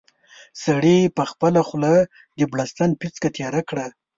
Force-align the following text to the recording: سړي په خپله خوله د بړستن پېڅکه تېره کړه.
سړي 0.63 0.97
په 1.17 1.23
خپله 1.31 1.61
خوله 1.67 1.93
د 2.37 2.39
بړستن 2.51 2.89
پېڅکه 3.01 3.29
تېره 3.35 3.61
کړه. 3.69 3.87